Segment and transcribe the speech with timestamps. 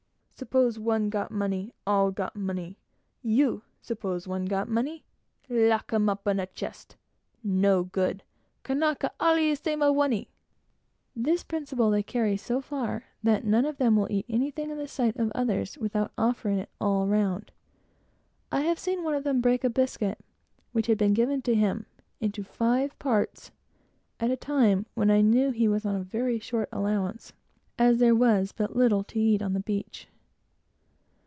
[0.41, 2.79] Suppose one got money, all got money.
[3.21, 5.05] You; suppose one got money
[5.47, 6.95] lock him up in chest.
[7.43, 8.23] No good!"
[8.63, 10.25] "Kanaka all 'e same a' one!"
[11.15, 14.87] This principle they carry so far, that none of them will eat anything in the
[14.87, 17.51] sight of others without offering it all round.
[18.51, 20.21] I have seen one of them break a biscuit,
[20.71, 21.85] which had been given him,
[22.19, 23.51] into five parts,
[24.19, 27.31] at a time when I knew he was on a very short allowance,
[27.77, 30.07] as there was but little to eat on the beach.